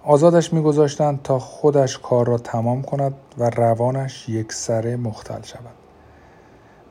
آزادش 0.03 0.53
میگذاشتند 0.53 1.21
تا 1.21 1.39
خودش 1.39 1.97
کار 1.97 2.27
را 2.27 2.37
تمام 2.37 2.81
کند 2.81 3.13
و 3.37 3.49
روانش 3.49 4.29
یک 4.29 4.53
سره 4.53 4.95
مختل 4.95 5.41
شود. 5.41 5.75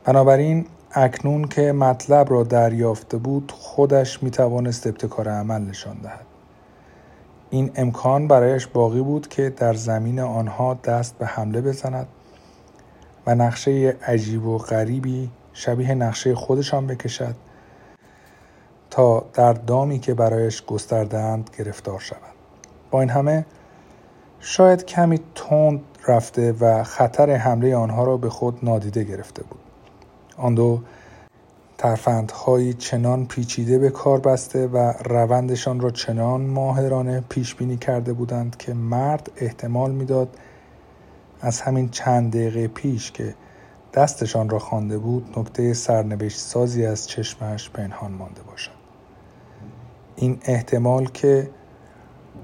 بنابراین 0.03 0.65
اکنون 0.93 1.47
که 1.47 1.71
مطلب 1.71 2.31
را 2.31 2.43
دریافته 2.43 3.17
بود 3.17 3.51
خودش 3.55 4.23
می 4.23 4.31
توانست 4.31 4.87
ابتکار 4.87 5.29
عمل 5.29 5.61
نشان 5.61 5.97
دهد. 5.97 6.25
این 7.49 7.71
امکان 7.75 8.27
برایش 8.27 8.67
باقی 8.67 9.01
بود 9.01 9.27
که 9.27 9.49
در 9.49 9.73
زمین 9.73 10.19
آنها 10.19 10.73
دست 10.73 11.17
به 11.17 11.25
حمله 11.25 11.61
بزند 11.61 12.07
و 13.27 13.35
نقشه 13.35 13.97
عجیب 14.07 14.45
و 14.45 14.57
غریبی 14.57 15.29
شبیه 15.53 15.93
نقشه 15.93 16.35
خودشان 16.35 16.87
بکشد 16.87 17.35
تا 18.89 19.25
در 19.33 19.53
دامی 19.53 19.99
که 19.99 20.13
برایش 20.13 20.65
گستردهاند 20.65 21.49
گرفتار 21.57 21.99
شود. 21.99 22.35
با 22.91 22.99
این 22.99 23.09
همه 23.09 23.45
شاید 24.39 24.85
کمی 24.85 25.19
تند 25.35 25.81
رفته 26.07 26.51
و 26.59 26.83
خطر 26.83 27.29
حمله 27.35 27.75
آنها 27.75 28.03
را 28.03 28.17
به 28.17 28.29
خود 28.29 28.59
نادیده 28.63 29.03
گرفته 29.03 29.43
بود. 29.43 29.60
آن 30.41 30.55
دو 30.55 30.81
ترفندهایی 31.77 32.73
چنان 32.73 33.25
پیچیده 33.25 33.79
به 33.79 33.89
کار 33.89 34.19
بسته 34.19 34.67
و 34.67 34.93
روندشان 35.05 35.79
را 35.79 35.89
چنان 35.89 36.41
ماهرانه 36.41 37.23
پیش 37.29 37.55
بینی 37.55 37.77
کرده 37.77 38.13
بودند 38.13 38.57
که 38.57 38.73
مرد 38.73 39.31
احتمال 39.37 39.91
می‌داد 39.91 40.37
از 41.41 41.61
همین 41.61 41.89
چند 41.89 42.31
دقیقه 42.31 42.67
پیش 42.67 43.11
که 43.11 43.35
دستشان 43.93 44.49
را 44.49 44.59
خوانده 44.59 44.97
بود 44.97 45.39
نکته 45.39 45.73
سرنوشت 45.73 46.39
سازی 46.39 46.85
از 46.85 47.07
چشمش 47.07 47.69
پنهان 47.69 48.11
مانده 48.11 48.41
باشد. 48.41 48.71
این 50.15 50.39
احتمال 50.45 51.05
که 51.05 51.49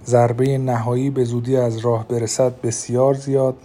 ضربه 0.06 0.58
نهایی 0.58 1.10
به 1.10 1.24
زودی 1.24 1.58
از 1.58 1.78
راه 1.78 2.08
برسد 2.08 2.62
بسیار 2.62 3.14
زیاد 3.14 3.58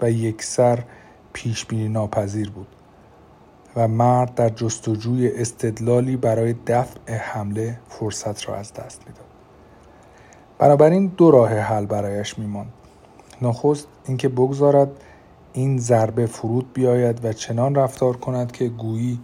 و 0.00 0.10
یک 0.10 0.42
سر 0.42 0.84
پیش 1.32 1.66
بینی 1.66 1.88
ناپذیر 1.88 2.50
بود. 2.50 2.75
و 3.76 3.88
مرد 3.88 4.34
در 4.34 4.48
جستجوی 4.48 5.28
استدلالی 5.28 6.16
برای 6.16 6.54
دفع 6.66 7.14
حمله 7.14 7.78
فرصت 7.88 8.48
را 8.48 8.56
از 8.56 8.72
دست 8.72 9.02
می‌داد. 9.06 9.26
بنابراین 10.58 11.06
دو 11.06 11.30
راه 11.30 11.50
حل 11.50 11.86
برایش 11.86 12.38
میماند. 12.38 12.72
نخست 13.42 13.86
اینکه 14.08 14.28
بگذارد 14.28 14.90
این 15.52 15.78
ضربه 15.78 16.26
فرود 16.26 16.72
بیاید 16.72 17.24
و 17.24 17.32
چنان 17.32 17.74
رفتار 17.74 18.16
کند 18.16 18.52
که 18.52 18.68
گویی 18.68 19.20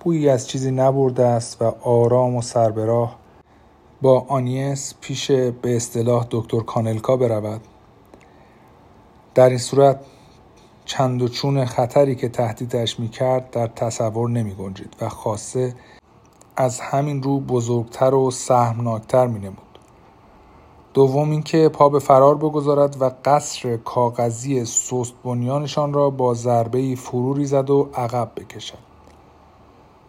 بویی 0.00 0.28
از 0.28 0.48
چیزی 0.48 0.70
نبرده 0.70 1.26
است 1.26 1.62
و 1.62 1.64
آرام 1.82 2.36
و 2.36 2.42
سربراه 2.42 3.18
با 4.02 4.20
آنیس 4.28 4.94
پیش 5.00 5.30
به 5.30 5.76
اصطلاح 5.76 6.26
دکتر 6.30 6.60
کانلکا 6.60 7.16
برود. 7.16 7.60
در 9.34 9.48
این 9.48 9.58
صورت 9.58 10.00
چند 10.84 11.22
و 11.22 11.28
چون 11.28 11.64
خطری 11.64 12.14
که 12.14 12.28
تهدیدش 12.28 13.00
می 13.00 13.08
کرد 13.08 13.50
در 13.50 13.66
تصور 13.66 14.30
نمی 14.30 14.54
گنجید 14.54 14.96
و 15.00 15.08
خاصه 15.08 15.74
از 16.56 16.80
همین 16.80 17.22
رو 17.22 17.40
بزرگتر 17.40 18.14
و 18.14 18.30
سهمناکتر 18.30 19.26
می 19.26 19.38
نمود. 19.38 19.58
دوم 20.94 21.30
اینکه 21.30 21.68
پا 21.68 21.88
به 21.88 21.98
فرار 21.98 22.34
بگذارد 22.34 23.02
و 23.02 23.10
قصر 23.24 23.76
کاغذی 23.76 24.64
سست 24.64 25.14
بنیانشان 25.24 25.92
را 25.92 26.10
با 26.10 26.34
ضربه 26.34 26.94
فرو 26.94 27.34
ریزد 27.34 27.70
و 27.70 27.88
عقب 27.94 28.30
بکشد. 28.36 28.78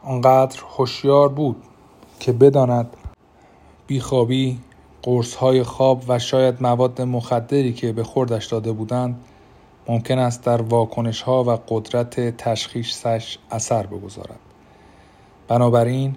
آنقدر 0.04 0.60
هوشیار 0.78 1.30
بود 1.30 1.64
که 2.20 2.32
بداند 2.32 2.90
بیخوابی، 3.88 4.60
قرصهای 5.04 5.64
خواب 5.64 6.04
و 6.08 6.20
شاید 6.20 6.64
مواد 6.64 7.02
مخدری 7.02 7.74
که 7.74 7.92
به 7.92 8.04
خوردش 8.04 8.46
داده 8.46 8.72
بودند 8.72 9.22
ممکن 9.88 10.20
است 10.20 10.44
در 10.44 10.62
واکنش 10.62 11.22
ها 11.22 11.44
و 11.44 11.60
قدرت 11.68 12.38
تشخیصش 12.38 13.38
اثر 13.52 13.86
بگذارد. 13.86 14.40
بنابراین 15.48 16.16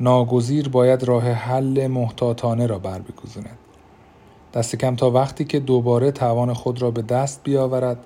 ناگزیر 0.00 0.68
باید 0.68 1.02
راه 1.02 1.30
حل 1.30 1.86
محتاطانه 1.86 2.66
را 2.66 2.78
بر 2.78 2.98
بگذارد. 2.98 3.58
دست 4.54 4.76
کم 4.76 4.96
تا 4.96 5.10
وقتی 5.10 5.44
که 5.44 5.60
دوباره 5.60 6.10
توان 6.10 6.52
خود 6.52 6.82
را 6.82 6.90
به 6.90 7.02
دست 7.02 7.40
بیاورد 7.44 7.98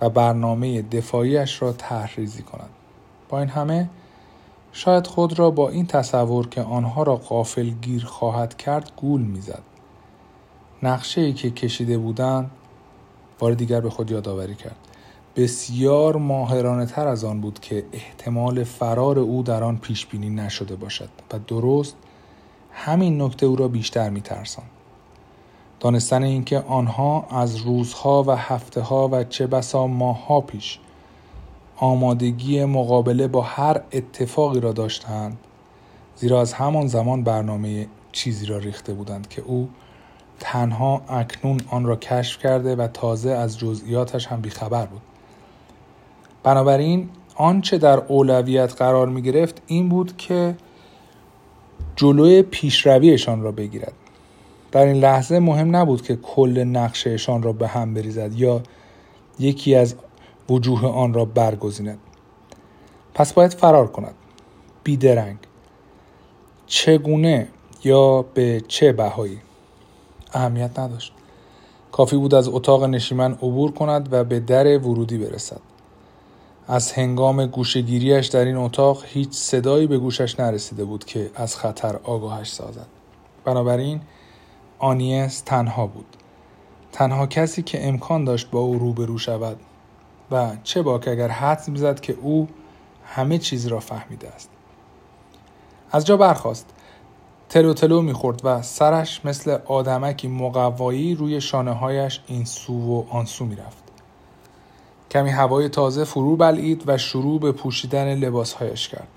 و 0.00 0.10
برنامه 0.10 0.82
دفاعیش 0.82 1.62
را 1.62 1.72
تحریزی 1.72 2.42
کند. 2.42 2.70
با 3.28 3.38
این 3.38 3.48
همه 3.48 3.88
شاید 4.72 5.06
خود 5.06 5.38
را 5.38 5.50
با 5.50 5.68
این 5.68 5.86
تصور 5.86 6.48
که 6.48 6.62
آنها 6.62 7.02
را 7.02 7.16
قافل 7.16 7.70
گیر 7.70 8.04
خواهد 8.04 8.56
کرد 8.56 8.92
گول 8.96 9.20
می‌زد. 9.20 9.62
نقشه 10.82 11.20
ای 11.20 11.32
که 11.32 11.50
کشیده 11.50 11.98
بودند 11.98 12.50
بار 13.42 13.54
دیگر 13.54 13.80
به 13.80 13.90
خود 13.90 14.10
یادآوری 14.10 14.54
کرد 14.54 14.76
بسیار 15.36 16.16
ماهرانه 16.16 16.86
تر 16.86 17.08
از 17.08 17.24
آن 17.24 17.40
بود 17.40 17.60
که 17.60 17.84
احتمال 17.92 18.64
فرار 18.64 19.18
او 19.18 19.42
در 19.42 19.64
آن 19.64 19.76
پیش 19.76 20.06
بینی 20.06 20.30
نشده 20.30 20.76
باشد 20.76 21.08
و 21.32 21.38
درست 21.38 21.96
همین 22.72 23.22
نکته 23.22 23.46
او 23.46 23.56
را 23.56 23.68
بیشتر 23.68 24.10
می 24.10 24.20
ترسان. 24.20 24.64
دانستن 25.80 26.22
اینکه 26.22 26.58
آنها 26.58 27.26
از 27.30 27.56
روزها 27.56 28.24
و 28.26 28.30
هفته 28.30 28.80
ها 28.80 29.08
و 29.12 29.24
چه 29.24 29.46
بسا 29.46 29.86
ماهها 29.86 30.40
پیش 30.40 30.78
آمادگی 31.76 32.64
مقابله 32.64 33.28
با 33.28 33.42
هر 33.42 33.80
اتفاقی 33.92 34.60
را 34.60 34.72
داشتند 34.72 35.38
زیرا 36.16 36.40
از 36.40 36.52
همان 36.52 36.86
زمان 36.86 37.24
برنامه 37.24 37.86
چیزی 38.12 38.46
را 38.46 38.58
ریخته 38.58 38.94
بودند 38.94 39.28
که 39.28 39.42
او 39.42 39.68
تنها 40.44 41.02
اکنون 41.08 41.60
آن 41.70 41.84
را 41.84 41.96
کشف 41.96 42.42
کرده 42.42 42.76
و 42.76 42.86
تازه 42.86 43.30
از 43.30 43.58
جزئیاتش 43.58 44.26
هم 44.26 44.40
بیخبر 44.40 44.86
بود. 44.86 45.00
بنابراین 46.42 47.08
آنچه 47.34 47.78
در 47.78 47.98
اولویت 47.98 48.74
قرار 48.74 49.08
می 49.08 49.22
گرفت 49.22 49.62
این 49.66 49.88
بود 49.88 50.16
که 50.16 50.54
جلوی 51.96 52.42
پیشرویشان 52.42 53.42
را 53.42 53.52
بگیرد. 53.52 53.92
در 54.72 54.86
این 54.86 54.96
لحظه 54.96 55.38
مهم 55.38 55.76
نبود 55.76 56.02
که 56.02 56.16
کل 56.16 56.64
نقشهشان 56.64 57.42
را 57.42 57.52
به 57.52 57.68
هم 57.68 57.94
بریزد 57.94 58.32
یا 58.38 58.62
یکی 59.38 59.74
از 59.74 59.94
وجوه 60.50 60.86
آن 60.86 61.14
را 61.14 61.24
برگزیند. 61.24 61.98
پس 63.14 63.32
باید 63.32 63.52
فرار 63.52 63.86
کند. 63.86 64.14
بیدرنگ. 64.84 65.38
چگونه 66.66 67.48
یا 67.84 68.22
به 68.22 68.62
چه 68.68 68.92
بهایی؟ 68.92 69.38
اهمیت 70.32 70.78
نداشت. 70.78 71.12
کافی 71.92 72.16
بود 72.16 72.34
از 72.34 72.48
اتاق 72.48 72.84
نشیمن 72.84 73.32
عبور 73.32 73.72
کند 73.72 74.12
و 74.12 74.24
به 74.24 74.40
در 74.40 74.78
ورودی 74.78 75.18
برسد. 75.18 75.60
از 76.68 76.92
هنگام 76.92 77.46
گوشگیریش 77.46 78.26
در 78.26 78.44
این 78.44 78.56
اتاق 78.56 79.04
هیچ 79.06 79.32
صدایی 79.32 79.86
به 79.86 79.98
گوشش 79.98 80.40
نرسیده 80.40 80.84
بود 80.84 81.04
که 81.04 81.30
از 81.34 81.56
خطر 81.56 81.96
آگاهش 82.04 82.52
سازد. 82.52 82.86
بنابراین 83.44 84.00
آنیس 84.78 85.40
تنها 85.40 85.86
بود. 85.86 86.16
تنها 86.92 87.26
کسی 87.26 87.62
که 87.62 87.88
امکان 87.88 88.24
داشت 88.24 88.50
با 88.50 88.60
او 88.60 88.78
روبرو 88.78 89.18
شود 89.18 89.56
و 90.30 90.56
چه 90.62 90.82
باک 90.82 91.08
اگر 91.08 91.28
حدس 91.28 91.68
می‌زد 91.68 92.00
که 92.00 92.16
او 92.22 92.48
همه 93.04 93.38
چیز 93.38 93.66
را 93.66 93.80
فهمیده 93.80 94.28
است. 94.28 94.50
از 95.92 96.06
جا 96.06 96.16
برخواست 96.16 96.66
تلو 97.52 97.74
تلو 97.74 98.02
می‌خورد 98.02 98.40
و 98.44 98.62
سرش 98.62 99.24
مثل 99.24 99.58
آدمکی 99.66 100.28
مقوایی 100.28 101.14
روی 101.14 101.40
شانه 101.40 101.72
هایش 101.72 102.20
این 102.26 102.44
سو 102.44 102.72
و 102.72 103.04
آن 103.10 103.24
سو 103.24 103.44
می‌رفت. 103.44 103.82
کمی 105.10 105.30
هوای 105.30 105.68
تازه 105.68 106.04
فرو 106.04 106.36
بلعید 106.36 106.82
و 106.86 106.98
شروع 106.98 107.40
به 107.40 107.52
پوشیدن 107.52 108.14
لباسهایش 108.14 108.88
کرد. 108.88 109.08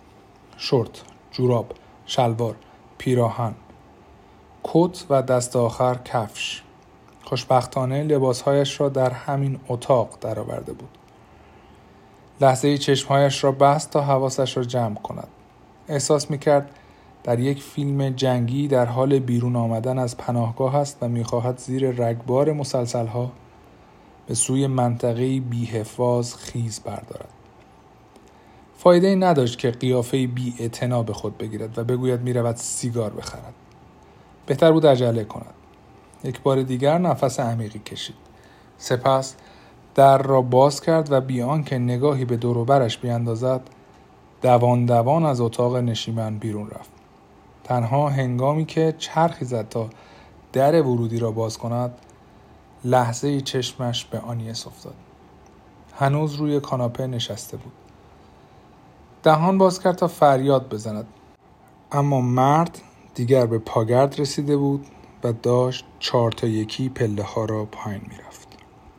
شورت، 0.57 1.01
جوراب، 1.31 1.71
شلوار، 2.05 2.55
پیراهن، 2.97 3.55
کت 4.63 5.05
و 5.09 5.21
دست 5.21 5.55
آخر 5.55 5.97
کفش. 6.05 6.61
خوشبختانه 7.23 8.03
لباسهایش 8.03 8.81
را 8.81 8.89
در 8.89 9.09
همین 9.09 9.59
اتاق 9.67 10.09
درآورده 10.21 10.73
بود. 10.73 10.97
لحظه 12.41 12.77
چشمهایش 12.77 13.43
را 13.43 13.51
بست 13.51 13.91
تا 13.91 14.01
حواسش 14.01 14.57
را 14.57 14.63
جمع 14.63 14.95
کند. 14.95 15.27
احساس 15.87 16.31
می‌کرد 16.31 16.69
در 17.25 17.39
یک 17.39 17.63
فیلم 17.63 18.09
جنگی 18.09 18.67
در 18.67 18.85
حال 18.85 19.19
بیرون 19.19 19.55
آمدن 19.55 19.99
از 19.99 20.17
پناهگاه 20.17 20.75
است 20.75 20.97
و 21.01 21.07
می‌خواهد 21.07 21.57
زیر 21.57 21.89
رگبار 21.89 22.53
مسلسلها 22.53 23.31
به 24.27 24.35
سوی 24.35 24.67
منطقه 24.67 25.39
بیحفاظ 25.39 26.35
خیز 26.35 26.79
بردارد. 26.79 27.29
فایده 28.77 29.07
ای 29.07 29.15
نداشت 29.15 29.59
که 29.59 29.71
قیافه 29.71 30.27
بی 30.27 30.69
به 31.07 31.13
خود 31.13 31.38
بگیرد 31.38 31.77
و 31.77 31.83
بگوید 31.83 32.21
می‌رود 32.21 32.55
سیگار 32.55 33.13
بخرد. 33.13 33.53
بهتر 34.45 34.71
بود 34.71 34.88
عجله 34.88 35.23
کند. 35.23 35.53
یک 36.23 36.41
بار 36.41 36.63
دیگر 36.63 36.97
نفس 36.97 37.39
عمیقی 37.39 37.79
کشید. 37.79 38.15
سپس 38.77 39.35
در 39.95 40.17
را 40.17 40.41
باز 40.41 40.81
کرد 40.81 41.11
و 41.11 41.21
بیان 41.21 41.63
که 41.63 41.77
نگاهی 41.77 42.25
به 42.25 42.38
دوروبرش 42.38 42.97
بیاندازد 42.97 43.61
دوان 44.41 44.85
دوان 44.85 45.25
از 45.25 45.41
اتاق 45.41 45.75
نشیمن 45.75 46.38
بیرون 46.38 46.69
رفت. 46.69 46.94
تنها 47.65 48.10
هنگامی 48.10 48.65
که 48.65 48.95
چرخی 48.97 49.45
زد 49.45 49.69
تا 49.69 49.89
در 50.54 50.82
ورودی 50.82 51.19
را 51.19 51.32
باز 51.32 51.58
کند 51.58 51.97
لحظه 52.84 53.41
چشمش 53.41 54.06
به 54.06 54.19
آنیس 54.19 54.67
افتاد. 54.67 54.93
هنوز 55.95 56.36
روی 56.36 56.60
کاناپه 56.60 57.08
نشسته 57.08 57.58
بود. 57.58 57.73
دهان 59.23 59.58
باز 59.58 59.80
کرد 59.80 59.95
تا 59.95 60.08
فریاد 60.08 60.69
بزند. 60.69 61.08
اما 61.91 62.21
مرد 62.21 62.82
دیگر 63.15 63.45
به 63.45 63.60
پاگرد 63.60 64.19
رسیده 64.19 64.58
بود 64.58 64.86
و 65.23 65.34
داشت 65.34 65.86
چهار 65.99 66.32
تا 66.32 66.47
یکی 66.47 66.89
پله 66.89 67.23
ها 67.23 67.45
را 67.45 67.65
پایین 67.65 68.01
می‌رفت. 68.10 68.44